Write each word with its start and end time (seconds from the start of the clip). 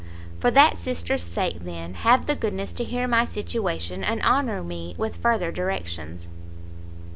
"For 0.39 0.49
that 0.49 0.79
sister's 0.79 1.21
sake, 1.21 1.59
then, 1.61 1.93
have 1.93 2.25
the 2.25 2.33
goodness 2.33 2.73
to 2.73 2.83
hear 2.83 3.07
my 3.07 3.23
situation, 3.23 4.03
and 4.03 4.19
honour 4.23 4.63
me 4.63 4.95
with 4.97 5.17
further 5.17 5.51
directions." 5.51 6.27